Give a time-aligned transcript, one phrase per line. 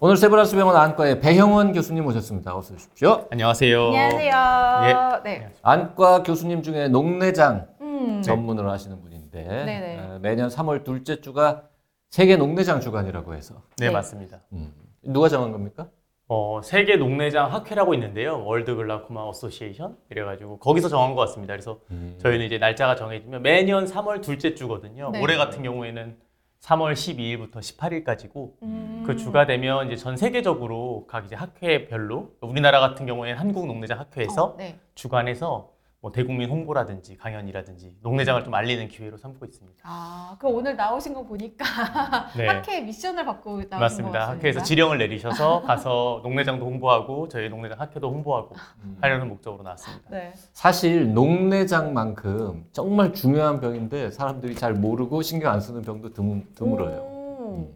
[0.00, 2.56] 오늘 세브란스 병원 안과의 배형원 교수님 모셨습니다.
[2.56, 3.26] 어서 오십시오.
[3.32, 3.86] 안녕하세요.
[3.86, 5.22] 안녕하세요.
[5.24, 5.52] 네.
[5.62, 8.22] 안과 교수님 중에 녹내장 음.
[8.22, 9.98] 전문을 하시는 분인데 네네.
[9.98, 11.64] 어, 매년 3월 둘째 주가
[12.10, 13.92] 세계 녹내장 주간이라고 해서 네, 네.
[13.92, 14.38] 맞습니다.
[14.52, 14.72] 음.
[15.02, 15.88] 누가 정한 겁니까?
[16.28, 18.44] 어, 세계 녹내장 학회라고 있는데요.
[18.44, 21.54] World Glaucoma Association 이래가지고 거기서 정한 것 같습니다.
[21.54, 21.80] 그래서
[22.18, 25.10] 저희는 이제 날짜가 정해지면 매년 3월 둘째 주거든요.
[25.12, 25.20] 네.
[25.20, 26.16] 올해 같은 경우에는
[26.60, 29.04] 3월 12일부터 18일까지고 음.
[29.06, 34.44] 그 주가 되면 이제 전 세계적으로 각 이제 학회별로 우리나라 같은 경우에는 한국 녹내장 학회에서
[34.44, 34.78] 어, 네.
[34.94, 35.70] 주관해서
[36.00, 39.80] 뭐 대국민 홍보라든지 강연이라든지 녹내장을 좀 알리는 기회로 삼고 있습니다.
[39.82, 41.64] 아, 그럼 오늘 나오신 거 보니까
[42.38, 42.46] 네.
[42.46, 44.28] 학회 미션을 받고 나오신 것 맞습니다.
[44.28, 48.54] 학회에서 지령을 내리셔서 가서 녹내장도 홍보하고 저희 녹내장 학회도 홍보하고
[49.00, 50.08] 하려는 목적으로 나왔습니다.
[50.10, 50.32] 네.
[50.52, 57.48] 사실 녹내장만큼 정말 중요한 병인데 사람들이 잘 모르고 신경 안 쓰는 병도 드문, 드물어요.
[57.48, 57.74] 음.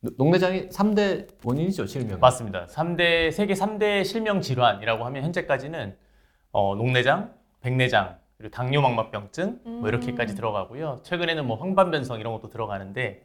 [0.00, 2.20] 녹- 녹내장이 3대 원인이죠, 실명.
[2.20, 2.66] 맞습니다.
[2.66, 5.96] 3대 세계 3대 실명 질환이라고 하면 현재까지는
[6.50, 10.36] 어, 녹내장, 백내장, 그리고 당뇨 망막병증 뭐 이렇게까지 음.
[10.36, 11.00] 들어가고요.
[11.04, 13.22] 최근에는 뭐 황반변성 이런 것도 들어가는데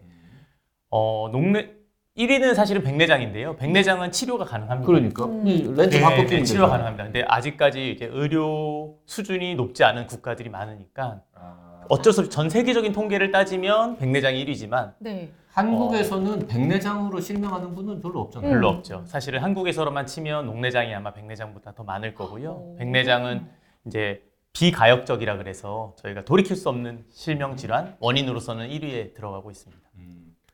[0.90, 1.72] 어, 녹내
[2.16, 3.58] 1위는 사실은 백내장인데요.
[3.58, 4.88] 백내장은 치료가 가능합니다.
[4.88, 5.48] 그러니까 음.
[5.48, 6.70] 이 렌즈 네, 바꿔 네, 끼면 치료가 되잖아요.
[6.70, 7.04] 가능합니다.
[7.04, 11.84] 근데 아직까지 이제 의료 수준이 높지 않은 국가들이 많으니까 아.
[11.90, 15.30] 어쩔 수 없이 전 세계적인 통계를 따지면 백내장이 1위지만 네.
[15.52, 18.52] 한국에서는 백내장으로 실명하는 분은 별로 없잖아요.
[18.52, 18.76] 별로 음.
[18.76, 19.04] 없죠.
[19.06, 22.52] 사실은 한국에서로만 치면 녹내장이 아마 백내장보다 더 많을 거고요.
[22.52, 22.76] 오.
[22.78, 23.48] 백내장은
[23.88, 29.88] 이제 비가역적이라 그래서 저희가 돌이킬 수 없는 실명 질환 원인으로서는 1위에 들어가고 있습니다.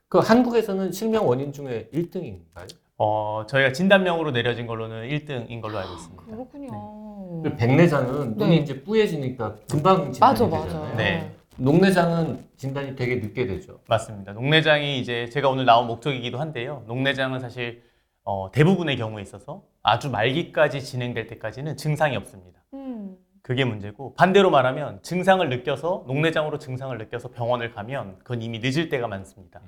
[0.10, 2.68] 그 한국에서는 실명 원인 중에 1등인가요?
[2.98, 6.24] 어, 저희가 진단명으로 내려진 걸로는 1등인 걸로 알고 있습니다.
[6.24, 7.56] 그렇군요.
[7.58, 8.46] 백내장은 네.
[8.46, 10.82] 눈이 이제 뿌얘지니까 금방 진단이 맞아, 되잖아요.
[10.84, 10.96] 맞아.
[10.96, 11.36] 네.
[11.58, 13.80] 녹내장은 진단이 되게 늦게 되죠.
[13.88, 14.34] 맞습니다.
[14.34, 16.84] 녹내장이 이제 제가 오늘 나온 목적이기도 한데요.
[16.88, 17.84] 녹내장은 사실
[18.24, 22.64] 어, 대부분의 경우에 있어서 아주 말기까지 진행될 때까지는 증상이 없습니다.
[22.74, 23.18] 음.
[23.44, 29.08] 그게 문제고 반대로 말하면 증상을 느껴서 녹내장으로 증상을 느껴서 병원을 가면 그건 이미 늦을 때가
[29.10, 29.62] 많습니다.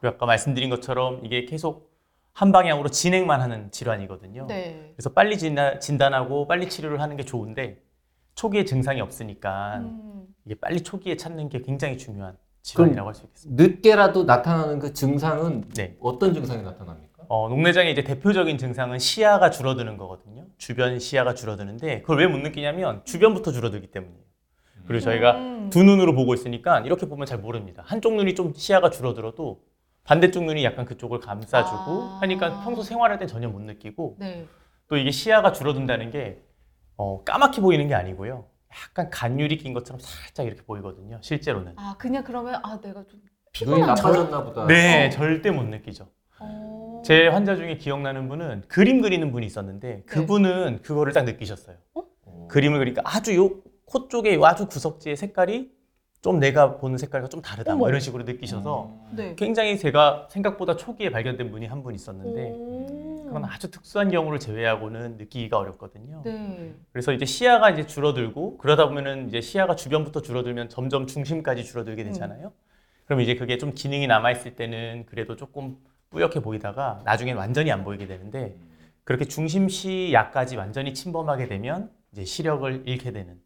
[0.00, 1.92] 그리고 아까 말씀드린 것처럼 이게 계속
[2.32, 4.46] 한 방향으로 진행만 하는 질환이거든요.
[4.48, 4.92] 네.
[4.96, 7.82] 그래서 빨리 진단, 진단하고 빨리 치료를 하는 게 좋은데
[8.34, 10.26] 초기에 증상이 없으니까 음.
[10.46, 13.62] 이게 빨리 초기에 찾는 게 굉장히 중요한 질환이라고 할 수 있겠습니다.
[13.62, 15.96] 늦게라도 나타나는 그 증상은 네.
[16.00, 17.13] 어떤 증상이 나타납니까?
[17.34, 20.46] 어, 녹내장의 이제 대표적인 증상은 시야가 줄어드는 거거든요.
[20.56, 24.22] 주변 시야가 줄어드는데 그걸 왜 못 느끼냐면 주변부터 줄어들기 때문이에요.
[24.86, 25.68] 그리고 저희가 음.
[25.70, 27.82] 두 눈으로 보고 있으니까 이렇게 보면 잘 모릅니다.
[27.86, 29.62] 한쪽 눈이 좀 시야가 줄어들어도
[30.04, 32.18] 반대쪽 눈이 약간 그쪽을 감싸주고 아.
[32.20, 34.46] 하니까 평소 생활할 땐 전혀 못 느끼고 네.
[34.86, 36.40] 또 이게 시야가 줄어든다는 게
[36.96, 38.44] 어, 까맣게 보이는 게 아니고요.
[38.70, 41.18] 약간 간율이 낀 것처럼 살짝 이렇게 보이거든요.
[41.20, 41.72] 실제로는.
[41.76, 44.66] 아, 그냥 그러면 아, 내가 좀 눈이 피곤한 나빠졌나 보다.
[44.68, 45.10] 네, 어.
[45.10, 46.06] 절대 못 느끼죠.
[46.38, 46.73] 어.
[47.04, 51.76] 제 환자 중에 기억나는 분은 그림 그리는 분이 있었는데 그분은 그거를 딱 느끼셨어요.
[51.94, 52.48] 어.
[52.48, 55.70] 그림을 그리니까 아주 요 코 쪽에 아주 구석지의 색깔이
[56.22, 57.74] 좀 내가 보는 색깔과 좀 다르다.
[57.74, 57.88] 뭐 어머.
[57.90, 59.34] 이런 식으로 느끼셔서 네.
[59.36, 63.26] 굉장히 제가 생각보다 초기에 발견된 분이 한 분 있었는데 오.
[63.28, 66.22] 그런 아주 특수한 경우를 제외하고는 느끼기가 어렵거든요.
[66.24, 66.74] 네.
[66.92, 72.52] 그래서 이제 시야가 이제 줄어들고 그러다 보면은 이제 시야가 주변부터 줄어들면 점점 중심까지 줄어들게 되잖아요.
[73.04, 75.76] 그럼 이제 그게 좀 기능이 남아 있을 때는 그래도 조금
[76.14, 78.56] 뿌옇게 보이다가 나중엔 완전히 안 보이게 되는데
[79.02, 83.38] 그렇게 중심시야까지 완전히 침범하게 되면 이제 시력을 잃게 되는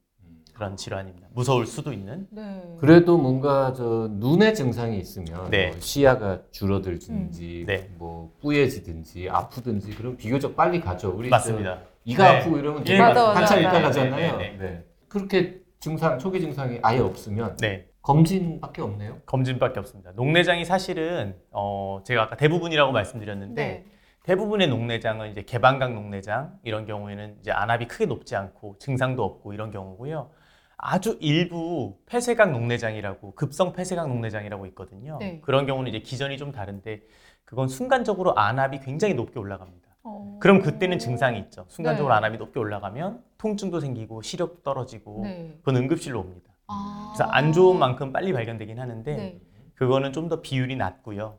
[0.55, 1.29] 그런 질환입니다.
[1.33, 2.27] 무서울 수도 있는.
[2.31, 2.63] 네.
[2.79, 5.69] 그래도 뭔가 저 눈의 증상이 있으면 네.
[5.69, 7.91] 뭐 시야가 줄어들든지 네.
[7.97, 11.11] 뭐 뿌얘지든지 아프든지 그럼 비교적 빨리 가죠.
[11.17, 11.79] 우리 맞습니다.
[11.79, 12.39] 저 이가 네.
[12.39, 13.79] 아프고 이러면 예, 되게 맞아, 한참 맞아.
[13.79, 14.37] 있다 가잖아요.
[14.37, 14.85] 네, 네, 네.
[15.09, 17.88] 그렇게 증상 초기 증상이 아예 없으면 네.
[18.03, 19.19] 검진밖에 없네요.
[19.27, 20.13] 검진밖에 없습니다.
[20.13, 23.87] 녹내장이 사실은 어 제가 아까 대부분이라고 말씀드렸는데 네.
[24.23, 29.71] 대부분의 녹내장은 이제 개방각 녹내장 이런 경우에는 이제 안압이 크게 높지 않고 증상도 없고 이런
[29.71, 30.31] 경우고요.
[30.77, 35.19] 아주 일부 폐쇄각 녹내장이라고 급성 폐쇄각 녹내장이라고 있거든요.
[35.19, 35.41] 네.
[35.43, 37.03] 그런 경우는 이제 기전이 좀 다른데
[37.45, 39.89] 그건 순간적으로 안압이 굉장히 높게 올라갑니다.
[40.05, 40.39] 어.
[40.41, 41.65] 그럼 그때는 증상이 있죠.
[41.69, 42.19] 순간적으로 네.
[42.19, 45.57] 안압이 높게 올라가면 통증도 생기고 시력도 떨어지고 네.
[45.59, 46.48] 그건 응급실로 옵니다.
[46.69, 47.13] 아.
[47.15, 49.41] 그래서 안 좋은 만큼 빨리 발견되긴 하는데 네.
[49.75, 51.39] 그거는 좀 더 비율이 낮고요.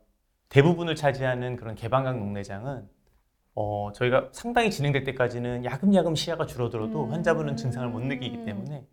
[0.50, 2.88] 대부분을 차지하는 그런 개방각 녹내장은
[3.56, 7.12] 어, 저희가 상당히 진행될 때까지는 야금야금 시야가 줄어들어도 음.
[7.12, 8.86] 환자분은 증상을 못 느끼기 때문에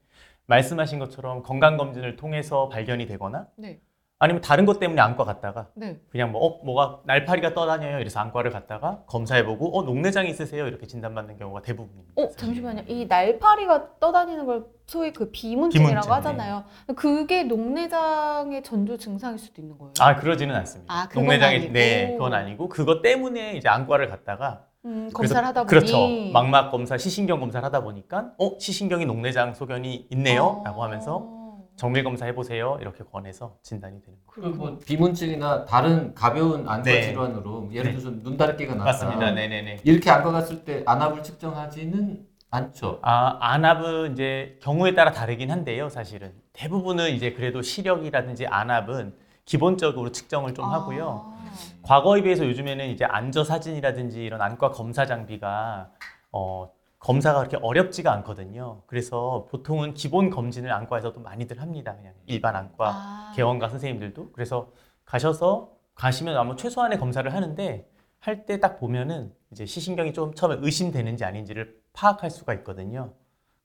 [0.47, 3.81] 말씀하신 것처럼 건강검진을 통해서 발견이 되거나 네.
[4.19, 5.99] 아니면 다른 것 때문에 안과 갔다가 네.
[6.11, 7.99] 그냥 뭐, 어, 뭐가 날파리가 떠다녀요.
[8.01, 10.67] 이래서 안과를 갔다가 검사해보고, 어, 녹내장이 있으세요.
[10.67, 12.13] 이렇게 진단받는 경우가 대부분입니다.
[12.17, 12.85] 어 잠시만요.
[12.89, 16.65] 이 날파리가 떠다니는 걸 소위 그 비문증이라고 비문증, 하잖아요.
[16.97, 19.93] 그게 녹내장의 전조 증상일 수도 있는 거예요.
[20.01, 20.95] 아, 그러지는 않습니다.
[20.95, 21.73] 아, 그건 녹내장이, 아니고.
[21.75, 25.99] 네, 그건 아니고, 그것 때문에 이제 안과를 갔다가, 음, 그래서- 검사를 하다 보니 그렇죠.
[26.33, 30.43] 망막 검사, 시신경 검사를 하다 보니까, 어, 시신경이 녹내장 소견이 있네요.
[30.45, 30.63] 어.
[30.65, 31.36] 라고 하면서
[31.77, 32.79] 정밀 검사 해보세요.
[32.81, 34.51] 이렇게 권해서 진단이 되는 거예요.
[34.51, 37.03] 그리고 뭐 비문증이나 다른 가벼운 안과 네.
[37.03, 37.99] 질환으로 예를 네.
[37.99, 38.85] 들어서 눈다래끼가 났다.
[38.85, 39.31] 맞습니다.
[39.33, 39.81] 네네네.
[39.85, 43.01] 이렇게 안과 갔을 때 안압을 측정하지는 않죠.
[43.03, 46.33] 아, 안압은 이제 경우에 따라 다르긴 한데요, 사실은.
[46.55, 49.15] 대부분은 이제 그래도 시력이라든지 안압은
[49.45, 51.35] 기본적으로 측정을 좀 하고요.
[51.37, 51.47] 아.
[51.83, 55.91] 과거에 비해서 요즘에는 이제 안저 사진이라든지 이런 안과 검사 장비가
[56.33, 58.83] 어, 검사가 그렇게 어렵지가 않거든요.
[58.87, 61.95] 그래서 보통은 기본 검진을 안과에서도 많이들 합니다.
[61.97, 63.33] 그냥 일반 안과 아.
[63.37, 64.73] 개원과 선생님들도 그래서
[65.05, 67.89] 가셔서 가시면 아마 최소한의 검사를 하는데
[68.19, 73.13] 할 때 딱 보면은 이제 시신경이 좀 처음에 의심되는지 아닌지를 파악할 수가 있거든요.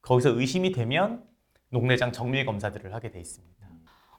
[0.02, 1.24] 거기서 의심이 되면
[1.70, 3.52] 녹내장 정밀 검사들을 하게 돼 있습니다.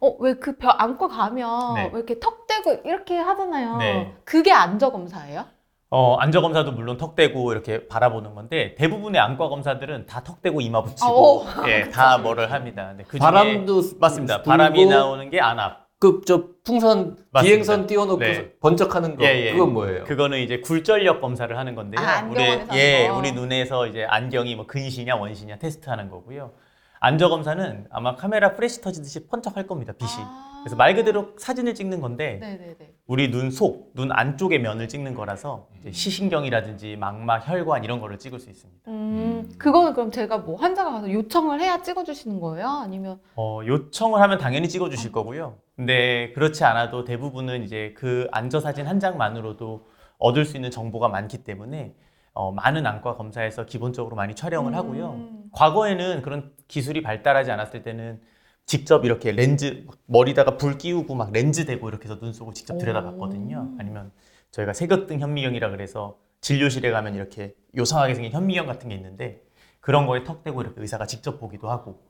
[0.00, 1.82] 어, 왜그벼 안과 가면 네.
[1.92, 3.76] 왜 이렇게 턱 대고 이렇게 하잖아요.
[3.76, 4.16] 네.
[4.24, 5.44] 그게 안저 검사예요?
[5.94, 10.62] 어, 안저 검사도 물론 턱 대고 이렇게 바라보는 건데 대부분의 안과 검사들은 다 턱 대고
[10.62, 11.68] 이마 붙이고 아, 오.
[11.68, 12.88] 예, 다 뭐를 합니다.
[12.88, 14.36] 근데 그 중에 바람도 맞습니다.
[14.38, 15.82] 불고 바람이 나오는 게 안압.
[16.00, 17.42] 그저 풍선 맞습니다.
[17.42, 18.52] 비행선 띄워놓고 네.
[18.60, 19.52] 번쩍하는 거 예, 예.
[19.52, 20.04] 그건 뭐예요?
[20.04, 22.00] 그거는 이제 굴절력 검사를 하는 건데요.
[22.04, 22.42] 아, 우리
[22.72, 23.18] 예, 거.
[23.18, 26.52] 우리 눈에서 이제 안경이 뭐 근시냐 원시냐 테스트하는 거고요.
[27.00, 29.92] 안저 검사는 아마 카메라 플래시 터지듯이 번쩍할 겁니다.
[29.98, 30.10] 빛이.
[30.24, 30.51] 아.
[30.62, 32.94] 그래서 말 그대로 사진을 찍는 건데 네네네.
[33.06, 38.38] 우리 눈 속, 눈 안쪽의 면을 찍는 거라서 이제 시신경이라든지 망막, 혈관 이런 거를 찍을
[38.38, 38.82] 수 있습니다.
[38.88, 42.68] 음, 그거는 그럼 제가 뭐 환자가 가서 요청을 해야 찍어주시는 거예요?
[42.68, 45.58] 아니면 어, 요청을 하면 당연히 찍어주실 거고요.
[45.76, 49.86] 근데 그렇지 않아도 대부분은 이제 그 안저 사진 한 장만으로도
[50.18, 51.94] 얻을 수 있는 정보가 많기 때문에
[52.34, 55.10] 어, 많은 안과 검사에서 기본적으로 많이 촬영을 하고요.
[55.10, 55.44] 음.
[55.52, 58.20] 과거에는 그런 기술이 발달하지 않았을 때는
[58.66, 63.72] 직접 이렇게 렌즈 머리다가 불 끼우고 막 렌즈 대고 이렇게 해서 눈 속을 직접 들여다봤거든요.
[63.74, 63.76] 오.
[63.78, 64.12] 아니면
[64.50, 69.42] 저희가 세극등 현미경이라 그래서 진료실에 가면 이렇게 요상하게 생긴 현미경 같은 게 있는데
[69.80, 72.00] 그런 거에 턱 대고 이렇게 의사가 직접 보기도 하고.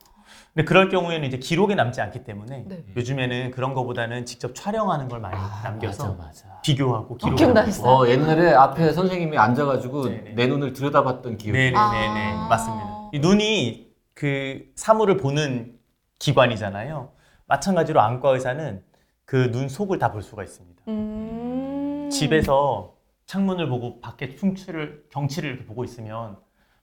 [0.54, 2.84] 근데 그럴 경우에는 이제 기록에 남지 않기 때문에 네.
[2.96, 6.60] 요즘에는 그런 거보다는 직접 촬영하는 걸 많이 남겨서 아, 맞아, 맞아.
[6.62, 7.36] 비교하고 기록.
[7.36, 7.86] 기억나시죠?
[7.86, 10.30] 어 옛날에 앞에 선생님이 앉아가지고 네네.
[10.34, 11.58] 내 눈을 들여다봤던 기억이.
[11.58, 12.46] 네네네네 아.
[12.48, 13.10] 맞습니다.
[13.12, 15.74] 이 눈이 그 사물을 보는
[16.22, 17.10] 기관이잖아요.
[17.46, 18.82] 마찬가지로 안과 의사는
[19.24, 20.82] 그 눈 속을 다 볼 수가 있습니다.
[20.88, 22.08] 음.
[22.10, 22.94] 집에서
[23.26, 26.36] 창문을 보고 밖에 풍치를 경치를 이렇게 보고 있으면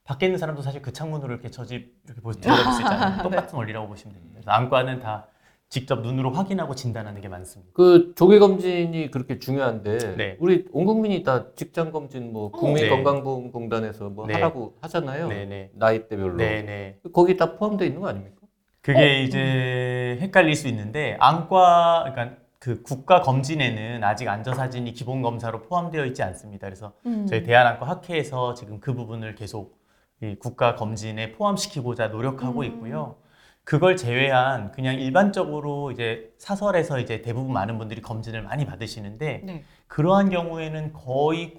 [0.04, 3.24] 밖에 있는 사람도 사실 그 창문으로 이렇게 저 집 이렇게 보- 들여다볼 수 있잖아요.
[3.24, 4.34] 똑같은 원리라고 보시면 됩니다.
[4.36, 5.28] 그래서 안과는 다
[5.70, 7.72] 직접 눈으로 확인하고 진단하는 게 많습니다.
[7.76, 10.38] 그 조기 검진이 그렇게 중요한데 네.
[10.40, 12.60] 우리 온 국민이 다 직장 검진 뭐 네.
[12.60, 14.34] 국민건강보험공단에서 뭐 네.
[14.34, 15.28] 하라고 하잖아요.
[15.28, 15.70] 네 네.
[15.76, 16.36] 나이대별로.
[16.38, 17.00] 네 네.
[17.14, 18.39] 거기 다 포함되어 있는 거 아닙니까?
[18.82, 25.64] 그게 이제 헷갈릴 수 있는데 안과 그러니까 그 국가 검진에는 아직 안저 사진이 기본 검사로
[25.64, 26.68] 포함되어 있지 않습니다.
[26.68, 27.26] 그래서 음.
[27.26, 29.80] 저희 대한안과 학회에서 지금 그 부분을 계속
[30.22, 32.66] 이 국가 검진에 포함시키고자 노력하고 음.
[32.66, 33.16] 있고요.
[33.64, 39.64] 그걸 제외한 그냥 일반적으로 이제 사설에서 이제 대부분 많은 분들이 검진을 많이 받으시는데 네.
[39.88, 41.56] 그러한 경우에는 거의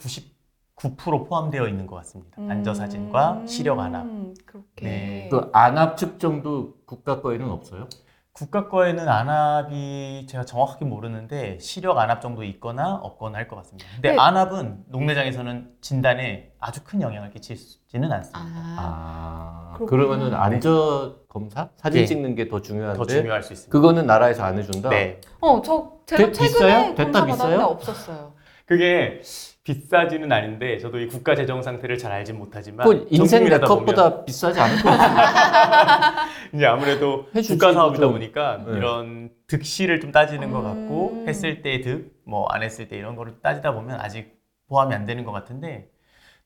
[0.85, 2.37] 99% 포함되어 있는 것 같습니다.
[2.49, 3.47] 안저 사진과 음.
[3.47, 4.07] 시력 안압.
[4.47, 4.85] 그렇게.
[4.87, 5.29] 네.
[5.31, 7.87] 그 안압 측정도 국가 거에는 없어요?
[8.33, 13.87] 국가 거에는 안압이 제가 정확하게 모르는데 시력 안압 정도 있거나 없거나 할 것 같습니다.
[13.97, 14.17] 근데 네.
[14.19, 18.41] 안압은 녹내장에서는 진단에 아주 큰 영향을 끼치지는 않습니다.
[18.41, 19.73] 아.
[19.73, 19.91] 아, 그렇구나.
[19.91, 22.07] 그러면은 안저 검사 사진 네.
[22.07, 23.71] 찍는 게 더 중요한데 더 중요할 수 있습니다.
[23.71, 24.89] 그거는 나라에서 안 해준다.
[24.89, 25.21] 네.
[25.41, 26.95] 어, 저 제가 되- 최근에 비싸요?
[26.95, 27.37] 됐다 검사 비싸요?
[27.59, 28.33] 받았는데 없었어요.
[28.65, 29.21] 그게
[29.65, 34.59] 비싸지는 않은데 저도 이 국가 재정 상태를 잘 알진 못하지만 그 인생 보면 내컷보다 비싸지
[34.59, 36.27] 않을 것 같아요.
[36.55, 38.13] 이제 아무래도 해주지, 국가 사업이다 좀.
[38.13, 38.73] 보니까 네.
[38.79, 41.29] 이런 득실을 좀 따지는 것 같고 음.
[41.29, 44.33] 했을 때 득, 뭐 안 했을 때 이런 거를 따지다 보면 아직
[44.69, 45.89] 포함이 안 되는 것 같은데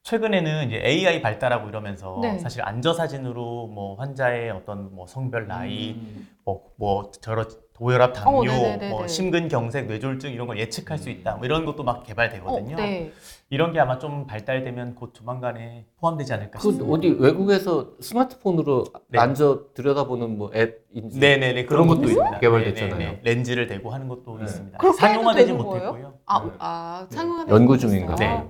[0.02, 2.38] 최근에는 이제 AI 발달하고 이러면서 네.
[2.38, 6.28] 사실 안저 사진으로 뭐 환자의 어떤 뭐 성별 나이 음.
[6.44, 7.46] 뭐, 뭐 저런
[7.78, 8.78] 고혈압, 당뇨, 어.
[8.88, 11.34] 뭐 심근경색, 뇌졸중 이런 걸 예측할 수 있다.
[11.36, 12.76] 뭐 이런 것도 막 어, 개발되거든요.
[12.76, 13.12] 네.
[13.50, 16.92] 이런 게 아마 좀 발달되면 곧 조만간에 포함되지 않을까 그 싶습니다.
[16.94, 19.18] 어디 외국에서 스마트폰으로 네.
[19.18, 22.38] 앉아 들여다보는 뭐 앱인지 네네네 그런 것도 있습니다.
[22.38, 22.96] 개발됐잖아요.
[22.96, 23.20] 네네네.
[23.24, 24.44] 렌즈를 대고 하는 것도 네.
[24.44, 24.78] 있습니다.
[24.92, 26.14] 상용화되지 못했고요.
[26.26, 26.50] 아, 네.
[26.58, 27.16] 아 네.
[27.16, 28.44] 상용화 연구 중인가 네.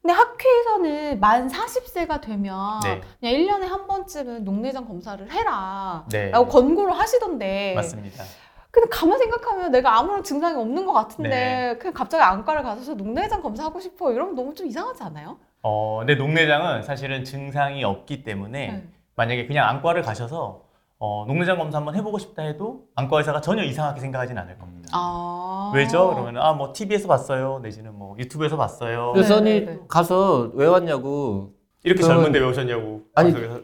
[0.00, 0.02] 음.
[0.02, 3.00] 근데 학회에서는 만 40세가 되면 네.
[3.20, 6.04] 그냥 1년에 한 번쯤은 녹내장 검사를 해라.
[6.10, 6.30] 네.
[6.30, 7.74] 라고 권고를 하시던데.
[7.74, 8.24] 맞습니다.
[8.70, 11.76] 근데 가만 생각하면 내가 아무런 증상이 없는 것 같은데 네.
[11.78, 15.38] 그냥 갑자기 안과를 가서 녹내장 검사하고 싶어 이러면 너무 좀 이상하지 않아요?
[15.62, 18.88] 어, 근데 녹내장은 사실은 증상이 없기 때문에 네.
[19.16, 20.62] 만약에 그냥 안과를 가셔서
[21.02, 24.90] 어, 녹내장 검사 한번 해보고 싶다 해도 안과 의사가 전혀 이상하게 생각하진 않을 겁니다.
[24.92, 25.72] 아.
[25.74, 26.10] 왜죠?
[26.14, 29.12] 그러면 아 뭐 TV에서 봤어요, 내지는 뭐 유튜브에서 봤어요.
[29.14, 29.78] 그래서 네, 아니 네, 네.
[29.88, 31.52] 가서 왜 왔냐고
[31.84, 33.00] 이렇게 그건- 젊은데 왜 오셨냐고.
[33.14, 33.60] 아니, 그래서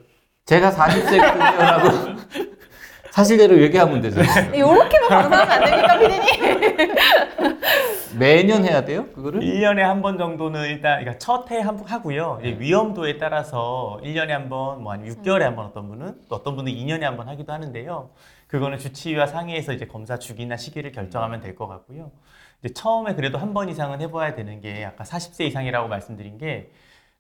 [0.47, 2.17] 제가 40세라고
[3.13, 4.55] 사실대로 얘기하면 되잖아요.
[4.55, 7.56] 이렇게만 방송하면 안 됩니까, 피디님?
[8.19, 9.07] 매년 해야 돼요?
[9.13, 9.41] 그거를?
[9.41, 12.39] 1년에 한 번 정도는 일단 그러니까 첫해 하고요.
[12.43, 16.57] 이제 위험도에 따라서 1년에 한 번, 뭐 아니면 6개월에 한 번 어떤 분은 또 어떤
[16.57, 18.11] 분은 2년에 한 번 하기도 하는데요.
[18.47, 22.11] 그거는 주치의와 상의해서 이제 검사 주기나 시기를 결정하면 될 것 같고요.
[22.63, 26.71] 이제 처음에 그래도 한 번 이상은 해봐야 되는 게 아까 40세 이상이라고 말씀드린 게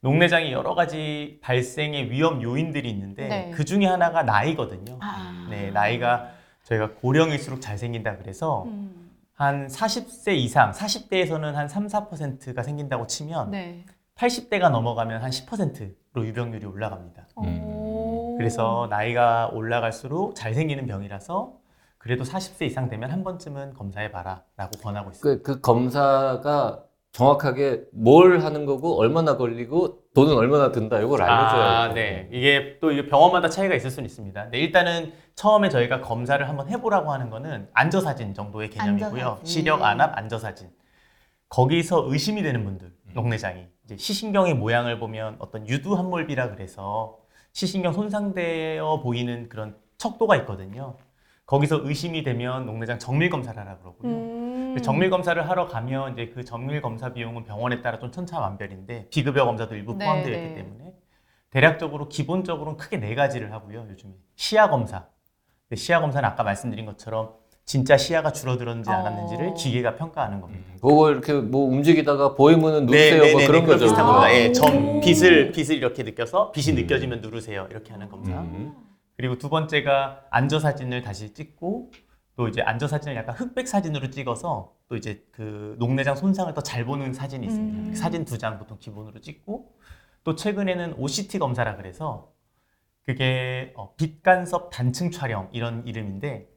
[0.00, 3.50] 녹내장이 여러 가지 발생의 위험 요인들이 있는데 네.
[3.54, 4.98] 그 중에 하나가 나이거든요.
[5.00, 5.46] 아.
[5.50, 6.30] 네, 나이가
[6.64, 9.05] 저희가 고령일수록 잘 생긴다 그래서 음.
[9.36, 13.84] 한 40세 이상, 40대에서는 한 3, 4%가 생긴다고 치면 네.
[14.16, 17.26] 80대가 넘어가면 한 10%로 유병률이 올라갑니다.
[17.44, 17.60] 음.
[17.62, 18.36] 오.
[18.38, 21.52] 그래서 나이가 올라갈수록 잘 생기는 병이라서
[21.98, 25.42] 그래도 40세 이상 되면 한 번쯤은 검사해 봐라 라고 권하고 있습니다.
[25.42, 26.84] 그, 그 검사가
[27.16, 32.28] 정확하게 뭘 하는 거고 얼마나 걸리고 돈은 얼마나 든다 이걸 알려줘야 아, 네.
[32.30, 34.50] 이게 또 이게 병원마다 차이가 있을 수는 있습니다.
[34.50, 39.24] 네, 일단은 처음에 저희가 검사를 한번 해보라고 하는 거는 안저사진 정도의 개념이고요.
[39.28, 39.46] 안저사진.
[39.46, 40.68] 시력, 안압, 안저사진.
[41.48, 43.12] 거기서 의심이 되는 분들, 음.
[43.14, 43.64] 녹내장이.
[43.86, 47.16] 이제 시신경의 모양을 보면 어떤 유두함몰비라 그래서
[47.52, 50.98] 시신경 손상되어 보이는 그런 척도가 있거든요.
[51.46, 54.12] 거기서 의심이 되면 녹내장 정밀 검사를 하라 그러고요.
[54.12, 54.35] 음.
[54.82, 59.74] 정밀 검사를 하러 가면 이제 그 정밀 검사 비용은 병원에 따라 좀 천차만별인데 비급여 검사도
[59.74, 60.42] 일부 네, 포함되어 네.
[60.44, 60.94] 있기 때문에
[61.50, 63.86] 대략적으로 기본적으로는 크게 네 가지를 하고요.
[63.90, 65.06] 요즘에 시야 검사.
[65.68, 68.92] 근데 시야 검사는 아까 말씀드린 것처럼 진짜 시야가 줄어들었는지 어.
[68.94, 70.64] 않았는지를 기계가 평가하는 겁니다.
[70.74, 73.84] 그거 이렇게 뭐 움직이다가 보이면은 누르세요 뭐 그런 그런 거죠.
[73.86, 74.06] 비슷한?
[74.06, 74.34] 겁니다.
[74.34, 74.52] 예, 오.
[74.52, 76.82] 점 빛을 빛을 이렇게 느껴서 빛이 음.
[76.82, 77.66] 느껴지면 누르세요.
[77.70, 78.30] 이렇게 하는 검사.
[78.40, 78.72] 음.
[79.16, 81.90] 그리고 두 번째가 안저 사진을 다시 찍고
[82.36, 86.84] 또 이제 안저 사진을 약간 흑백 사진으로 찍어서 또 이제 그 녹내장 손상을 더 잘
[86.84, 87.78] 보는 사진이 있습니다.
[87.78, 87.90] 음.
[87.90, 89.74] 그 사진 두 장 보통 기본으로 찍고
[90.24, 92.32] 또 최근에는 OCT 검사라 그래서
[93.04, 96.48] 그게 어, 빛 간섭 단층 촬영 이런 이름인데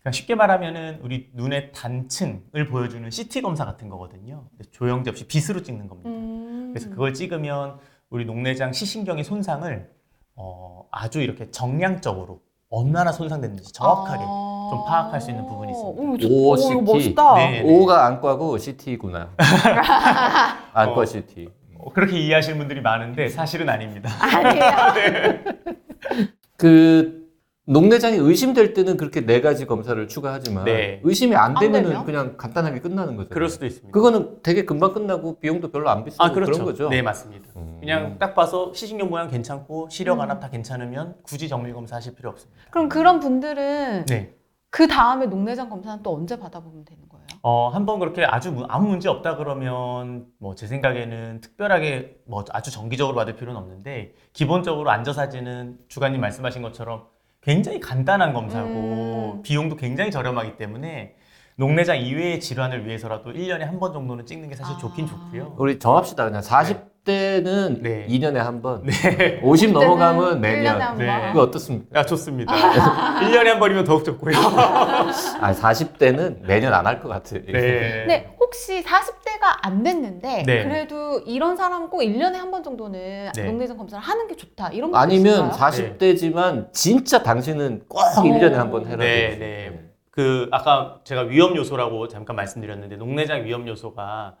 [0.00, 4.48] 그러니까 쉽게 말하면은 우리 눈의 단층을 보여주는 CT 검사 같은 거거든요.
[4.72, 6.10] 조형제 없이 빛으로 찍는 겁니다.
[6.10, 6.72] 음.
[6.74, 7.78] 그래서 그걸 찍으면
[8.10, 9.90] 우리 녹내장 시신경의 손상을
[10.36, 12.42] 어, 아주 이렇게 정량적으로
[12.74, 14.68] 얼마나 손상됐는지 정확하게 아.
[14.70, 16.02] 좀 파악할 수 있는 부분이 있습니다.
[16.02, 16.82] 오, 저- 오, 이거 CT.
[16.92, 17.34] 멋있다.
[17.36, 17.62] 네.
[17.64, 19.30] O가 안과고 CT구나.
[20.72, 21.04] 안과 어.
[21.04, 21.48] CT.
[21.78, 24.10] 어, 그렇게 이해하시는 분들이 많은데 사실은 아닙니다.
[24.20, 25.34] 아니에요.
[26.56, 27.24] 그
[27.66, 31.00] 녹내장이 의심될 때는 그렇게 네 가지 검사를 추가하지만 네.
[31.02, 32.04] 의심이 안안 되면은 되면?
[32.04, 33.30] 그냥 간단하게 끝나는 거죠.
[33.30, 33.90] 그럴 수도 있습니다.
[33.92, 36.52] 그거는 되게 금방 끝나고 비용도 별로 안 비싸고 아 그렇죠.
[36.52, 36.88] 그런 거죠.
[36.90, 37.48] 네 맞습니다.
[37.56, 37.73] 음.
[37.84, 40.20] 그냥 딱 봐서 시신경 모양 괜찮고 시력 음.
[40.22, 42.62] 안압 다 괜찮으면 굳이 정밀 검사 하실 필요 없습니다.
[42.70, 44.34] 그럼 그런 분들은 네.
[44.70, 47.24] 그 다음에 녹내장 검사는 또 언제 받아보면 되는 거예요?
[47.42, 52.70] 어, 한번 그렇게 아주 무- 아무 문제 없다 그러면 뭐 제 생각에는 특별하게 뭐 아주
[52.70, 57.04] 정기적으로 받을 필요는 없는데 기본적으로 안저 사진은 주관님 말씀하신 것처럼
[57.42, 59.42] 굉장히 간단한 검사고 음.
[59.42, 61.16] 비용도 굉장히 저렴하기 때문에
[61.56, 64.78] 녹내장 이외의 질환을 위해서라도 1년에 한 번 정도는 찍는 게 사실 아.
[64.78, 65.54] 좋긴 좋고요.
[65.58, 66.24] 우리 정합시다.
[66.24, 68.06] 그냥 40 대는 네.
[68.08, 69.38] 2년에 한 번, 네.
[69.42, 70.80] 50 넘어가면 1년에 매년.
[70.80, 71.06] 한 네.
[71.06, 71.32] 번.
[71.32, 72.00] 그거 어떻습니까?
[72.00, 72.52] 아, 좋습니다.
[72.54, 74.34] 1년에 한 번이면 더욱 좋고요.
[75.40, 77.36] 아, 40대는 매년 안 할 것 같아.
[77.36, 78.04] 네.
[78.06, 80.64] 네, 혹시 40대가 안 됐는데 네.
[80.64, 83.44] 그래도 이런 사람 꼭 1년에 한 번 정도는 네.
[83.44, 84.68] 녹내장 검사를 하는 게 좋다.
[84.70, 85.70] 이런 거 아니면 있을까요?
[85.98, 88.96] 40대지만 진짜 당신은 꼭 1년에 한 번 해라.
[88.96, 89.80] 네, 네.
[90.10, 94.36] 그 아까 제가 위험 요소라고 잠깐 말씀드렸는데 녹내장 위험 요소가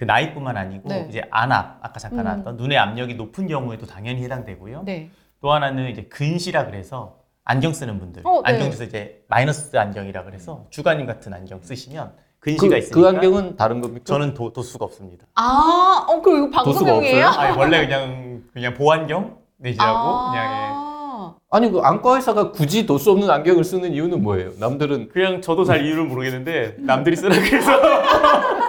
[0.00, 1.06] 그 나이뿐만 아니고 네.
[1.10, 2.24] 이제 안압 아까 잠깐 음.
[2.24, 4.84] 나왔던 눈의 압력이 높은 경우에도 당연히 해당되고요.
[4.86, 5.10] 네.
[5.42, 8.50] 또 하나는 이제 근시라 그래서 안경 쓰는 분들 어, 네.
[8.50, 13.56] 안경 중에서 이제 마이너스 안경이라 그래서 주관님 같은 안경 쓰시면 그, 근시가 있으니까 그 안경은
[13.56, 14.04] 다른 겁니까?
[14.06, 15.26] 저는 도, 도수가 없습니다.
[15.34, 17.26] 아, 어, 그럼 이거 도수가 방송용이에요?
[17.26, 17.42] 없어요?
[17.42, 20.30] 아니 원래 그냥 그냥 보안경 내지라고 아.
[20.30, 21.40] 그냥 예.
[21.50, 24.52] 아니 그 안과 의사가 굳이 도수 없는 안경을 쓰는 이유는 뭐예요?
[24.58, 27.70] 남들은 그냥 저도 잘 이유를 모르겠는데 남들이 쓰라 그래서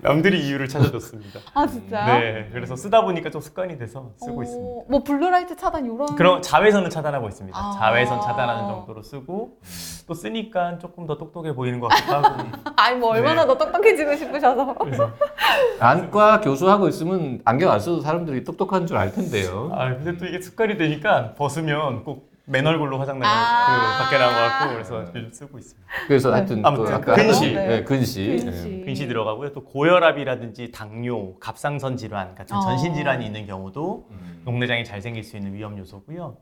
[0.00, 1.40] 남들이 이유를 찾아줬습니다.
[1.54, 2.18] 아 진짜요?
[2.20, 4.84] 네, 그래서 쓰다 보니까 좀 습관이 돼서 쓰고 어, 있습니다.
[4.88, 6.14] 뭐 blue light 차단 이런.
[6.16, 7.58] 그럼 자외선은 차단하고 있습니다.
[7.58, 7.72] 아.
[7.78, 9.58] 자외선 차단하는 정도로 쓰고
[10.06, 12.42] 또 쓰니까 조금 더 똑똑해 보이는 것 같기도 하고.
[12.76, 13.46] 아니 뭐 얼마나 네.
[13.48, 14.74] 더 똑똑해지고 싶으셔서.
[14.74, 15.10] 그래서
[15.80, 19.70] 안과 교수하고 있으면 안경 안 써도 사람들이 똑똑한 줄 알 텐데요.
[19.74, 23.98] 아 근데 또 이게 습관이 되니까 벗으면 꼭 맨 얼굴로 화장 나가 아.
[23.98, 25.90] 그 밖에 나와갖고 그래서 요즘 쓰고 있습니다.
[26.06, 26.34] 그래서 네.
[26.36, 27.52] 하여튼 아무튼 그 아까 근시.
[27.52, 28.26] 하던- 네, 근시.
[28.44, 28.80] 근시.
[28.80, 28.84] 예.
[28.84, 29.52] 근시 들어가고요.
[29.52, 32.60] 또 고혈압이라든지 당뇨, 갑상선 질환 같은 어.
[32.60, 34.08] 전신 질환이 있는 경우도
[34.44, 36.36] 녹내장이 잘 생길 수 있는 위험 요소고요.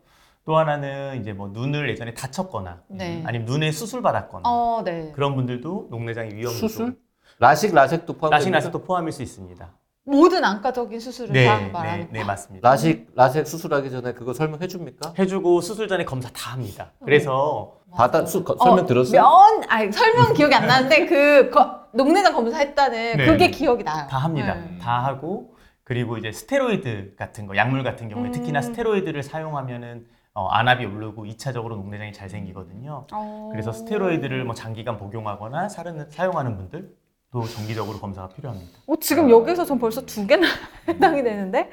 [0.44, 3.22] 또 하나는 이제 뭐 눈을 예전에 다쳤거나 네.
[3.24, 5.12] 아니면 눈에 수술 받았거나 어, 네.
[5.14, 6.66] 그런 분들도 녹내장의 위험 요소.
[6.66, 6.96] 수술?
[7.38, 8.30] 라식 라섹도 포함.
[8.32, 9.70] 라식 라섹도 포함일 수 있습니다.
[10.04, 12.68] 모든 안과적인 수술을 네, 다 네, 말하는 네 맞습니다.
[12.68, 15.14] 라식 라섹 수술하기 전에 그거 설명해 줍니까?
[15.16, 16.90] 해주고 수술 전에 검사 다 합니다.
[17.04, 19.20] 그래서 받아 수, 거- 설명 어, 들었어요?
[19.20, 23.26] 면, 아니 설명 기억이 안 나는데 그 거- 녹내장 검사했다는 네.
[23.26, 24.06] 그게 기억이 나요.
[24.08, 24.54] 다 합니다.
[24.54, 24.78] 네.
[24.78, 25.54] 다 하고
[25.84, 28.32] 그리고 이제 스테로이드 같은 거, 약물 같은 경우에 음.
[28.32, 33.06] 특히나 스테로이드를 사용하면은 어, 안압이 오르고 2차적으로 녹내장이 잘 생기거든요.
[33.12, 33.48] 어.
[33.52, 36.90] 그래서 스테로이드를 뭐 장기간 복용하거나 사르는, 사용하는 분들
[37.32, 38.78] 도 정기적으로 검사가 필요합니다.
[38.86, 40.46] 어, 지금 여기서 전 벌써 두 개나
[40.86, 41.70] 해당이 되는데.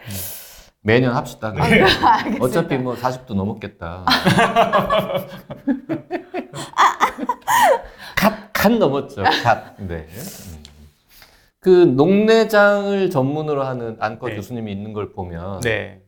[0.81, 1.49] 매년 합시다.
[1.49, 2.45] 아, 네, 알겠습니다.
[2.45, 4.05] 어차피 뭐 40도 넘었겠다.
[8.15, 9.23] 갓, 갓 넘었죠.
[9.43, 9.75] 갓.
[9.79, 10.07] 네.
[10.09, 10.63] 음.
[11.59, 14.37] 그 녹내장을 전문으로 하는 안과 네.
[14.37, 16.01] 교수님이 있는 걸 보면 네.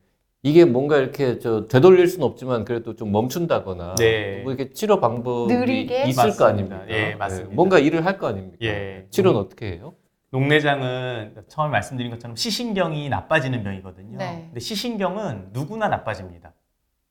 [0.44, 4.42] 이게 뭔가 이렇게 저 되돌릴 수는 없지만 그래도 좀 멈춘다거나 네.
[4.44, 6.06] 뭐 이렇게 치료 방법이 느리게?
[6.06, 6.46] 있을 거 맞습니다.
[6.48, 6.86] 아닙니까?
[6.90, 7.54] 예, 맞습니다.
[7.56, 8.58] 뭔가 일을 할 거 아닙니까?
[8.64, 9.06] 예.
[9.12, 9.94] 치료는 어떻게 해요?
[10.32, 14.18] 녹내장은 처음에 말씀드린 것처럼 시신경이 나빠지는 병이거든요.
[14.18, 14.44] 네.
[14.48, 16.54] 근데 시신경은 누구나 나빠집니다.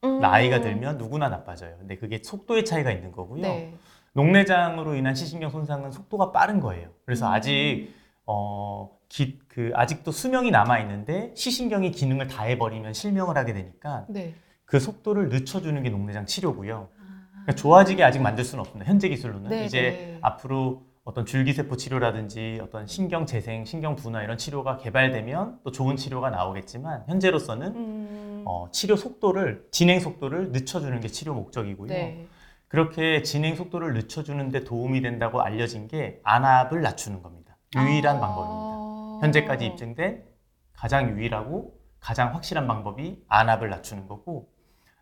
[0.04, 0.20] 음.
[0.20, 1.76] 나이가 들면 누구나 나빠져요.
[1.78, 3.42] 근데 그게 속도의 차이가 있는 거고요.
[3.42, 3.74] 네.
[4.14, 6.88] 녹내장으로 인한 시신경 손상은 속도가 빠른 거예요.
[7.04, 7.32] 그래서 음.
[7.32, 7.94] 아직
[8.26, 14.34] 어, 기, 그 아직도 수명이 남아 있는데 시신경이 기능을 다 해버리면 실명을 하게 되니까 네.
[14.64, 16.88] 그 속도를 늦춰주는 게 녹내장 치료고요.
[17.32, 18.88] 그러니까 좋아지게 아직 만들 수는 없습니다.
[18.88, 20.18] 현재 기술로는 네, 이제 네.
[20.22, 26.30] 앞으로 어떤 줄기세포 치료라든지 어떤 신경 재생, 신경 분화 이런 치료가 개발되면 또 좋은 치료가
[26.30, 28.44] 나오겠지만 현재로서는 음.
[28.46, 31.88] 어, 치료 속도를 진행 속도를 늦춰주는 게 치료 목적이고요.
[31.88, 32.26] 네.
[32.68, 37.56] 그렇게 진행 속도를 늦춰주는데 도움이 된다고 알려진 게 안압을 낮추는 겁니다.
[37.74, 38.20] 유일한 아.
[38.20, 38.79] 방법입니다.
[39.20, 40.24] 현재까지 입증된
[40.72, 44.50] 가장 유일하고 가장 확실한 방법이 안압을 낮추는 거고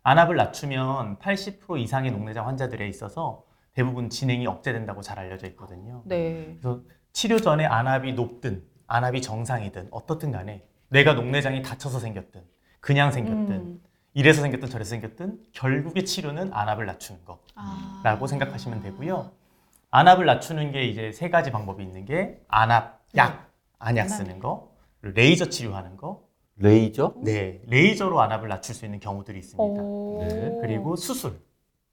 [0.03, 6.01] 안압을 낮추면 80% 이상의 녹내장 환자들에 있어서 대부분 진행이 억제된다고 잘 알려져 있거든요.
[6.05, 6.57] 네.
[6.59, 6.81] 그래서
[7.13, 12.43] 치료 전에 안압이 높든 안압이 정상이든 어떻든 간에 내가 녹내장이 다쳐서 생겼든
[12.79, 13.81] 그냥 생겼든 음.
[14.13, 17.39] 이래서 생겼든 저래서 생겼든 결국의 치료는 안압을 낮추는 거.
[17.55, 18.01] 아.
[18.03, 19.31] 라고 생각하시면 되고요.
[19.91, 23.48] 안압을 낮추는 게 이제 세 가지 방법이 있는 게 안압, 약,
[23.79, 24.17] 안약 안압.
[24.17, 27.13] 쓰는 거, 레이저 치료하는 거, 레이저?
[27.23, 29.81] 네, 레이저로 안압을 낮출 수 있는 경우들이 있습니다.
[29.81, 30.19] 오.
[30.21, 30.57] 네.
[30.61, 31.39] 그리고 수술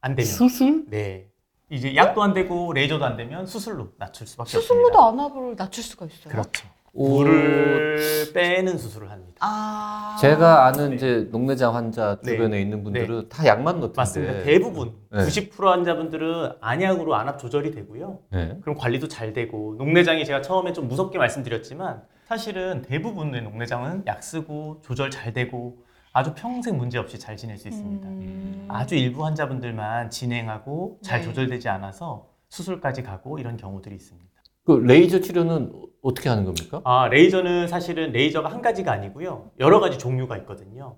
[0.00, 0.84] 안 되면, 수술?
[0.88, 1.30] 네,
[1.70, 5.24] 이제 약도 안 되고 레이저도 안 되면 수술로 낮출 수밖에 수술로도 없습니다.
[5.24, 6.28] 안압을 낮출 수가 있어요.
[6.32, 6.68] 그렇죠.
[6.96, 7.18] 오.
[7.18, 7.98] 물을
[8.32, 9.36] 빼는 수술을 합니다.
[9.40, 10.16] 아.
[10.20, 10.96] 제가 아는 네.
[10.96, 12.32] 이제 녹내장 환자 네.
[12.32, 13.96] 주변에 있는 분들은 다 약만 넣던데.
[13.96, 14.42] 맞습니다.
[14.42, 15.18] 대부분 네.
[15.18, 18.18] 90% 환자분들은 안약으로 안압 조절이 되고요.
[18.32, 18.58] 네.
[18.62, 24.80] 그럼 관리도 잘 되고 녹내장이 제가 처음에 좀 무섭게 말씀드렸지만 사실은 대부분의 녹내장은 약 쓰고
[24.82, 28.08] 조절 잘 되고 아주 평생 문제 없이 잘 지낼 수 있습니다.
[28.08, 28.68] 음.
[28.70, 31.26] 아주 일부 환자분들만 진행하고 잘 네.
[31.26, 34.26] 조절되지 않아서 수술까지 가고 이런 경우들이 있습니다.
[34.64, 35.70] 그 레이저 치료는
[36.06, 36.80] 어떻게 하는 겁니까?
[36.84, 39.50] 아, 레이저는 사실은 레이저가 한 가지가 아니고요.
[39.58, 40.96] 여러 가지 종류가 있거든요.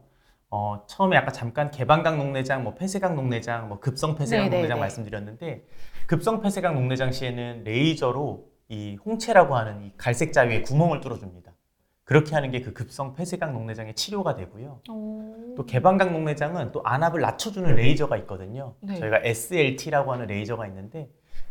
[0.51, 4.77] 어, 처음에 아까 잠깐 개방각 녹내장, 뭐 폐쇄각 녹내장, 뭐 급성 폐쇄각 네, 네, 녹내장
[4.77, 4.81] 네.
[4.81, 5.65] 말씀드렸는데
[6.07, 11.53] 급성 폐쇄각 녹내장 시에는 레이저로 이 홍채라고 하는 이 갈색 자위에 구멍을 뚫어줍니다.
[12.05, 14.81] 그렇게 하는 게 그 급성 폐쇄각 녹내장의 치료가 되고요.
[14.91, 15.55] 오.
[15.57, 18.75] 또 개방각 녹내장은 또 안압을 낮춰주는 레이저가 있거든요.
[18.81, 18.95] 네.
[18.97, 21.09] 저희가 SLT라고 하는 레이저가 있는데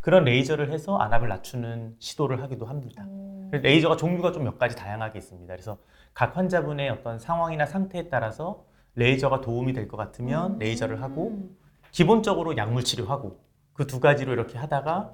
[0.07, 3.03] 그런 레이저를 해서 안압을 낮추는 시도를 하기도 합니다.
[3.09, 3.49] 오.
[3.51, 5.53] 그래서 레이저가 종류가 좀 몇 가지 다양하게 있습니다.
[5.53, 5.79] 그래서
[6.13, 8.63] 각 환자분의 어떤 상황이나 상태에 따라서
[8.95, 10.59] 레이저가 도움이 될 것 같으면 음.
[10.59, 11.49] 레이저를 하고
[11.91, 13.41] 기본적으로 약물 치료하고
[13.73, 15.13] 그 두 가지로 이렇게 하다가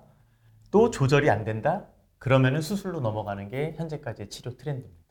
[0.70, 1.88] 또 조절이 안 된다?
[2.20, 5.04] 그러면은 수술로 넘어가는 게 현재까지의 치료 트렌드입니다.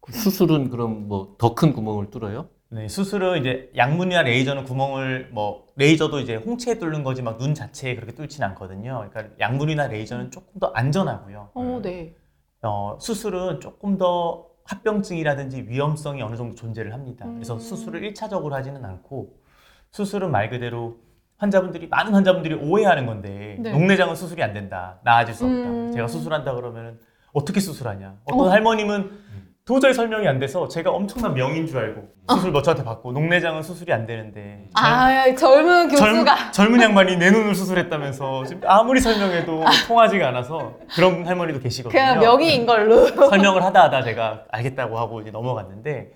[0.00, 2.48] 그 수술은 그럼 뭐 더 큰 구멍을 뚫어요?
[2.72, 7.94] 네, 수술은 이제 약물이나 레이저는 구멍을 뭐 레이저도 이제 홍채에 뚫는 거지 막 눈 자체에
[7.96, 9.08] 그렇게 뚫지는 않거든요.
[9.10, 11.50] 그러니까 약물이나 레이저는 조금 더 안전하고요.
[11.52, 12.14] 어, 네.
[12.62, 17.26] 어, 수술은 조금 더 합병증이라든지 위험성이 어느 정도 존재를 합니다.
[17.26, 17.58] 그래서 음.
[17.58, 19.34] 수술을 1차적으로 하지는 않고
[19.90, 20.96] 수술은 말 그대로
[21.36, 23.70] 환자분들이 많은 환자분들이 오해하는 건데 네.
[23.72, 24.98] 녹내장은 수술이 안 된다.
[25.04, 25.56] 나아질 수 없다.
[25.68, 25.92] 음.
[25.92, 26.98] 제가 수술한다 그러면
[27.34, 28.16] 어떻게 수술하냐?
[28.24, 28.50] 어떤 어.
[28.50, 29.10] 할머님은
[29.64, 33.92] 도저히 설명이 안 돼서 제가 엄청난 명인 줄 알고 수술 몇 차한테 받고 녹내장은 수술이
[33.92, 40.28] 안 되는데 아 젊은 교수가 젊, 젊은 양반이 내 눈을 수술했다면서 지금 아무리 설명해도 통하지가
[40.28, 41.96] 않아서 그런 할머니도 계시거든요.
[41.96, 43.06] 그냥 명의인 걸로.
[43.30, 46.10] 설명을 하다 하다 제가 알겠다고 하고 이제 넘어갔는데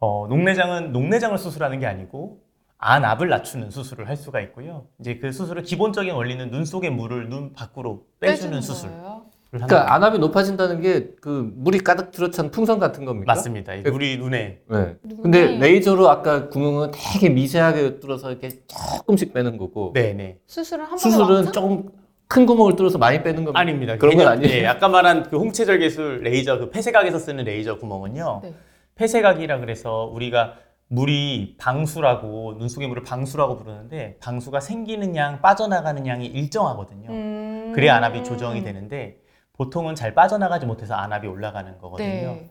[0.00, 2.40] 어, 녹내장은 녹내장을 수술하는 게 아니고
[2.78, 4.86] 안압을 낮추는 수술을 할 수가 있고요.
[4.98, 9.11] 이제 그 수술의 기본적인 원리는 눈 속의 물을 눈 밖으로 빼주는 수술을 거예요?
[9.52, 13.32] 그러니까 안압이 높아진다는 게 그 물이 가득 들어찬 풍선 같은 겁니까?
[13.34, 13.74] 맞습니다.
[13.74, 14.96] 이 물이 눈에 네.
[15.06, 20.90] 눈에- 근데 레이저로 아까 구멍은 되게 미세하게 뚫어서 이렇게 조금씩 빼는 거고 네네 수술을 한
[20.90, 21.52] 번에 수술은?
[21.52, 21.90] 조금
[22.26, 23.60] 큰 구멍을 뚫어서 많이 빼는 겁니다.
[23.60, 23.96] 아닙니다.
[23.98, 24.62] 그런 건 개념- 아니에요.
[24.62, 28.40] 예, 아까 말한 그 홍채절개술 레이저 그 폐쇄각에서 쓰는 레이저 구멍은요.
[28.42, 28.54] 네.
[28.94, 30.54] 폐쇄각이라 그래서 우리가
[30.88, 37.10] 물이 방수라고 눈 속의 물을 방수라고 부르는데 방수가 생기는 양 빠져나가는 양이 일정하거든요.
[37.10, 37.72] 음.
[37.74, 39.16] 그래야 안압이 조정이 되는데
[39.62, 42.08] 보통은 잘 빠져나가지 못해서 안압이 올라가는 거거든요.
[42.08, 42.50] 네.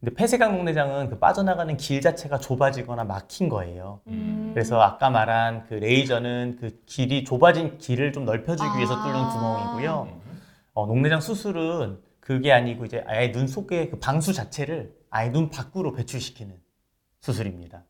[0.00, 4.00] 근데 폐쇄각 녹내장은 그 빠져나가는 길 자체가 좁아지거나 막힌 거예요.
[4.08, 4.50] 음.
[4.52, 9.28] 그래서 아까 말한 그 레이저는 그 길이 좁아진 길을 좀 넓혀주기 위해서 뚫는 아.
[9.28, 10.20] 구멍이고요.
[10.74, 15.92] 어, 녹내장 수술은 그게 아니고 이제 아예 눈 속의 그 방수 자체를 아예 눈 밖으로
[15.92, 16.54] 배출시키는
[17.20, 17.84] 수술입니다.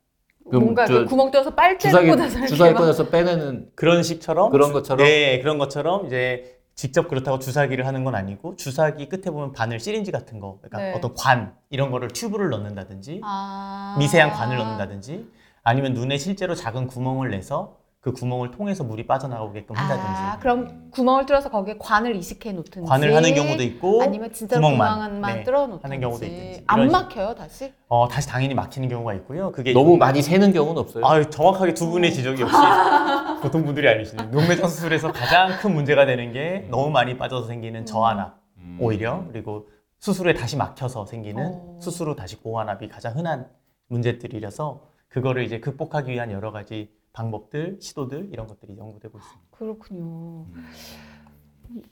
[0.49, 4.03] 그럼 뭔가 저 이렇게 구멍 뚫어서 빨대를 주사기 꽂아서 이렇게 주사기 막- 꺼내서 빼내는 그런
[4.03, 9.25] 식처럼 그런 것처럼 네 그런 것처럼 이제 직접 그렇다고 주사기를 하는 건 아니고 주사기 끝에
[9.25, 10.95] 보면 바늘 시린지 같은 거 그러니까 네.
[10.97, 13.97] 어떤 관 이런 거를 튜브를 넣는다든지 아.
[13.99, 15.29] 미세한 관을 넣는다든지
[15.63, 21.25] 아니면 눈에 실제로 작은 구멍을 내서 그 구멍을 통해서 물이 빠져나오게끔 한다든지 아, 그럼 구멍을
[21.25, 25.69] 뚫어서 거기에 관을 이식해 놓든지 관을 하는 경우도 있고 아니면 진짜 구멍만, 구멍만 네, 뚫어
[25.69, 26.65] 놓든지 하는 경우도 있든지.
[26.67, 27.73] 안 막혀요 다시?
[27.87, 29.53] 어, 다시 당연히 막히는 경우가 있고요.
[29.53, 31.07] 그게 너무 많이 새는 경우는 없어요.
[31.07, 32.57] 아유, 정확하게 두 분의 지적이 역시
[33.43, 34.31] 보통 분들이 아니시네요.
[34.31, 38.79] 녹내장 수술에서 가장 큰 문제가 되는 게 너무 많이 빠져서 생기는 저한압 음.
[38.81, 41.79] 오히려 그리고 수술에 다시 막혀서 생기는 어.
[41.83, 43.49] 수술 후 다시 고환압이 가장 흔한
[43.89, 49.43] 문제들이라서 그거를 이제 극복하기 위한 여러 가지 방법들, 시도들 이런 것들이 연구되고 있습니다.
[49.51, 50.47] 그렇군요.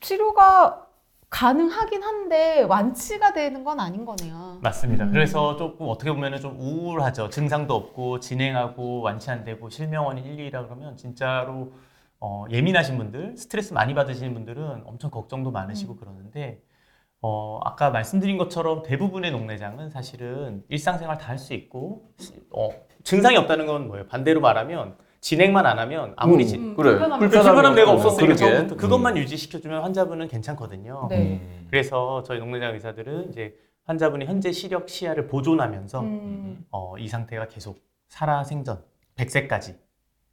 [0.01, 0.87] 치료가
[1.31, 4.59] 가능하긴 한데 완치가 되는 건 아닌 거네요.
[4.63, 5.05] 맞습니다.
[5.05, 5.13] 음.
[5.13, 7.31] 그래서 조금 어떻게 보면 좀 우울하죠.
[7.31, 11.73] 증상도 없고 진행하고 완치 안 되고 실명 원인 1, 2라 그러면 진짜로
[12.19, 16.61] 어, 예민하신 분들, 스트레스 많이 받으시는 분들은 엄청 걱정도 많으시고 그러는데
[17.23, 22.11] 어, 아까 말씀드린 것처럼 대부분의 녹내장은 사실은 일상생활 다 할 수 있고
[22.51, 22.69] 어,
[23.05, 24.07] 증상이 없다는 건 뭐예요?
[24.09, 28.09] 반대로 말하면 진행만 안 하면 아무리 음, 지- 음, 그래 불편함- 불편한 데가 없어.
[28.09, 28.37] 없었으니까 그러게.
[28.57, 31.07] 처음부터 그것만 유지시켜주면 환자분은 괜찮거든요.
[31.11, 31.19] 네.
[31.19, 31.67] 음.
[31.71, 33.55] 그래서 저희 녹내장 의사들은 이제
[33.85, 36.65] 환자분이 현재 시력 시야를 보존하면서 음.
[36.71, 38.83] 어, 이 상태가 계속 살아 생전
[39.17, 39.77] 100세까지 잘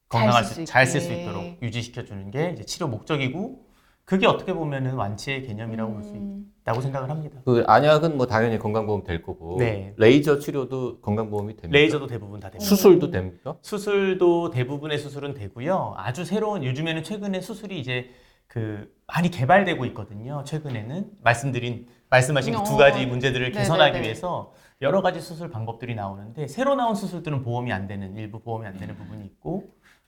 [0.09, 1.11] 건강할 쓸 수, 수잘 쓸 수.
[1.11, 3.66] 있도록 유지시켜 주는 게 이제 치료 목적이고
[4.07, 6.49] 그게 어떻게 보면은 완치의 개념이라고 볼수 음.
[6.61, 7.41] 있다고 생각을 합니다.
[7.43, 9.93] 그 안약은 뭐 당연히 건강보험 될 거고 네.
[9.97, 11.77] 레이저 치료도 건강보험이 됩니까?
[11.77, 12.65] 레이저도 대부분 다 됩니다.
[12.65, 13.57] 수술도 됩니까?
[13.61, 15.95] 수술도 대부분의 수술은 되고요.
[15.97, 18.09] 아주 새로운 요즘에는 최근에 수술이 이제
[18.47, 20.41] 그 많이 개발되고 있거든요.
[20.45, 22.77] 최근에는 말씀드린 말씀하신 그두 어.
[22.77, 23.59] 가지 문제들을 네네네.
[23.59, 28.67] 개선하기 위해서 여러 가지 수술 방법들이 나오는데 새로 나온 수술들은 보험이 안 되는 일부 보험이
[28.67, 29.65] 안 되는 부분이 있고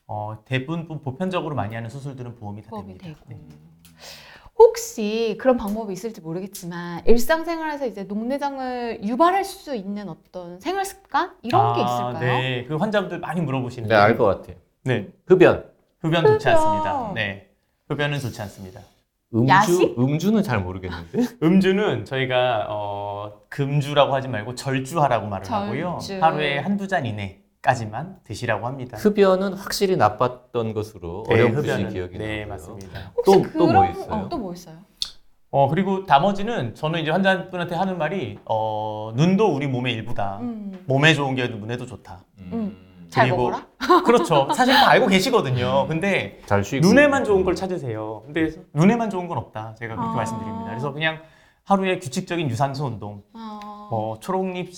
[0.08, 3.06] 어, 대부분 보편적으로 많이 하는 수술들은 보험이 다 호흡이 됩니다.
[3.06, 3.20] 되고.
[3.28, 3.69] 네.
[4.60, 11.74] 혹시 그런 방법이 있을지 모르겠지만 일상생활에서 이제 녹내장을 유발할 수 있는 어떤 생활 습관 이런
[11.76, 12.20] 게 아, 있을까요?
[12.38, 14.58] 네, 그 환자분들 많이 물어보시는데 네, 알 것 같아요.
[14.84, 15.64] 네, 흡연,
[16.02, 16.58] 흡연 좋지 흡연.
[16.58, 17.12] 않습니다.
[17.16, 17.50] 네,
[17.88, 18.82] 흡연은 좋지 않습니다.
[19.34, 19.96] 음주, 야식?
[19.98, 21.20] 음주는 잘 모르겠는데.
[21.42, 25.66] 음주는 저희가 어, 금주라고 하지 말고 절주하라고 말을 절주.
[25.68, 26.00] 하고요.
[26.20, 28.98] 하루에 한두 잔 이내 까지만 드시라고 합니다.
[28.98, 31.90] 흡연은 확실히 나빴던 것으로 네, 어렴풋이 흡연은.
[31.94, 32.48] 기억이 네, 나고요.
[32.48, 33.12] 맞습니다.
[33.18, 34.14] 혹시 또- 또뭐 그런 있어요?
[34.14, 34.76] 어, 또뭐 있어요?
[35.52, 40.38] 어, 그리고 나머지는 저는 이제 환자분한테 하는 말이 어, 눈도 우리 몸의 일부다.
[40.42, 40.84] 음.
[40.86, 42.24] 몸에 좋은 게 눈에도 좋다.
[43.10, 43.68] 잘 그리고- 먹어라?
[44.06, 44.48] 그렇죠.
[44.54, 45.88] 사실 다 알고 계시거든요.
[45.88, 48.22] 근데 잘 쉬고 눈에만 좋은 걸 찾으세요.
[48.26, 49.76] 근데 눈에만 좋은 건 없다.
[49.76, 50.14] 제가 그렇게 아.
[50.16, 50.66] 말씀드립니다.
[50.70, 51.20] 그래서 그냥
[51.66, 53.88] 하루에 규칙적인 유산소 운동, 어.
[53.92, 54.72] 뭐 초록잎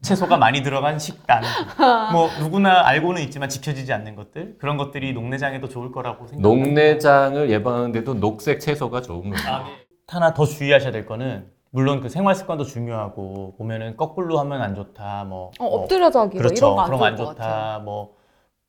[0.00, 1.42] 채소가 많이 들어간 식단,
[2.12, 6.48] 뭐 누구나 알고는 있지만 지켜지지 않는 것들 그런 것들이 녹내장에도 좋을 거라고 생각합니다.
[6.48, 9.48] 녹내장을 예방하는데도 녹색 채소가 좋은 거예요.
[9.48, 9.84] 아, 네.
[10.06, 15.24] 하나 더 주의하셔야 될 거는 물론 그 생활 습관도 중요하고 보면은 거꾸로 하면 안 좋다,
[15.24, 16.66] 뭐 어, 엎드려져 하기 뭐 그렇죠.
[16.66, 17.52] 이런 거안 그런 좋을 거안것 같아요.
[17.52, 17.78] 좋다.
[17.80, 18.14] 뭐,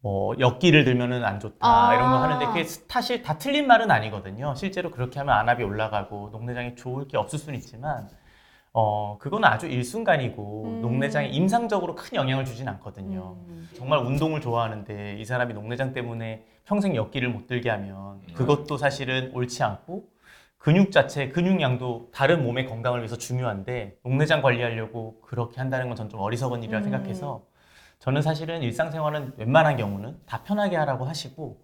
[0.02, 1.56] 뭐, 역기를 들면은 안 좋다.
[1.60, 1.94] 아.
[1.96, 4.54] 이런 거 하는데 그게 사실 다 틀린 말은 아니거든요.
[4.56, 8.10] 실제로 그렇게 하면 안압이 올라가고 녹내장에 좋을 게 없을 수는 있지만,
[8.74, 10.82] 어, 그거는 아주 일순간이고 음.
[10.82, 13.38] 녹내장에 임상적으로 큰 영향을 주진 않거든요.
[13.48, 13.70] 음.
[13.76, 18.34] 정말 운동을 좋아하는데 이 사람이 녹내장 때문에 평생 역기를 못 들게 하면 음.
[18.34, 20.06] 그것도 사실은 옳지 않고
[20.58, 26.20] 근육 자체, 근육량도 다른 몸의 건강을 위해서 중요한데 녹내장 관리하려고 그렇게 한다는 건 전 좀
[26.22, 26.84] 어리석은 일이라 음.
[26.84, 27.44] 생각해서
[28.00, 31.62] 저는 사실은 일상생활은 웬만한 경우는 다 편하게 하라고 하시고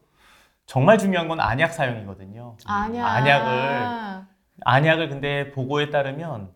[0.68, 2.56] 정말 중요한 건 안약 사용이거든요.
[2.66, 3.06] 안약.
[3.08, 4.26] 안약을
[4.66, 6.52] 안약을 근데 보고에 따르면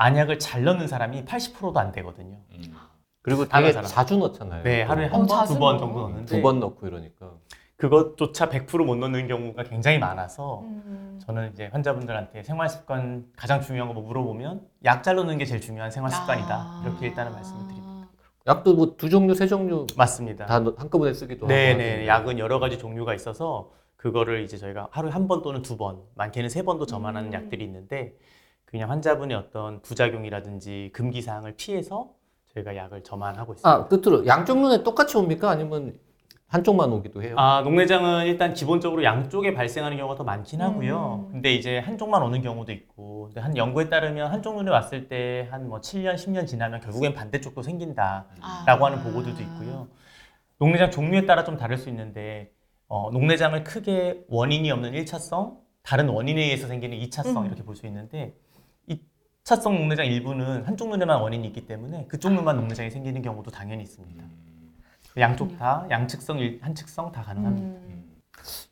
[0.00, 2.38] 안약을 잘 넣는 사람이 80%도 안 되거든요.
[2.52, 2.74] 음.
[3.22, 3.86] 그리고 다른 사람.
[3.86, 4.62] 자주 넣잖아요.
[4.62, 5.78] 네, 하루에 어, 한 번, 자주 두번 넣어.
[5.78, 7.32] 정도 넣는데 두 번 넣고 이러니까.
[7.76, 11.18] 그것조차 100%못 넣는 경우가 굉장히 많아서 음.
[11.22, 15.60] 저는 이제 환자분들한테 생활 습관 가장 중요한 거 뭐 물어보면 약 잘 넣는 게 제일
[15.60, 16.82] 중요한 생활 습관이다 아.
[16.84, 18.08] 이렇게 일단은 말씀을 드립니다.
[18.46, 20.46] 약도 뭐 두 종류, 세 종류 맞습니다.
[20.46, 21.48] 다 넣- 한꺼번에 쓰기도 하고.
[21.54, 22.06] 네네.
[22.06, 26.48] 약은 여러 가지 종류가 있어서 그거를 이제 저희가 하루에 한 번 또는 두 번, 많게는
[26.48, 27.32] 세 번도 저만하는 음.
[27.34, 28.14] 약들이 있는데
[28.70, 32.10] 그냥 환자분의 어떤 부작용이라든지 금기 사항을 피해서
[32.54, 33.68] 저희가 약을 저만하고 있습니다.
[33.68, 35.50] 아 끝으로 양쪽 눈에 똑같이 옵니까?
[35.50, 35.98] 아니면
[36.46, 37.36] 한쪽만 오기도 해요?
[37.38, 41.26] 아, 녹내장은 일단 기본적으로 양쪽에 발생하는 경우가 더 많긴 하고요.
[41.28, 41.32] 음.
[41.32, 45.68] 근데 이제 한쪽만 오는 경우도 있고, 근데 한 연구에 따르면 한쪽 눈에 왔을 때 한
[45.68, 48.74] 뭐 7년, 10년 지나면 결국엔 반대쪽도 생긴다라고 아.
[48.84, 49.86] 하는 보고들도 있고요.
[50.58, 52.50] 녹내장 종류에 따라 좀 다를 수 있는데,
[52.88, 57.46] 어, 녹내장을 크게 원인이 없는 1차성, 다른 원인에 의해서 생기는 2차성 음.
[57.46, 58.49] 이렇게 볼 수 있는데, 2
[59.44, 64.22] 차성 녹내장 일부는 한쪽 눈에만 원인이 있기 때문에 그쪽 눈만 녹내장이 생기는 경우도 당연히 있습니다.
[65.18, 67.66] 양쪽 다 양측성, 일- 한측성 다 가능합니다.
[67.66, 68.04] 음.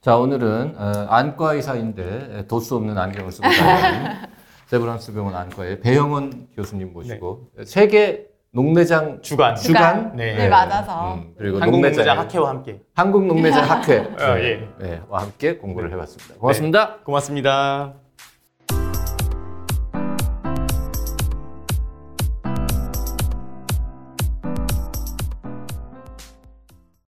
[0.01, 4.13] 자 오늘은 어, 안과 의사인데 도수 없는 안경을 쓰고 다니는
[4.67, 9.57] 세브란스 병원 안과의 배영원 교수님 모시고 세계 녹내장 주간.
[9.57, 10.35] 주간 네.
[10.37, 11.15] 네, 맞아서.
[11.15, 12.81] 음, 그리고 한국 녹내장 농내장 학회와 함께.
[12.95, 14.69] 한국 녹내장 학회 아, 예.
[14.79, 16.35] 네, 와 함께 공부를 해봤습니다.
[16.37, 16.97] 고맙습니다.
[17.05, 17.95] 고맙습니다.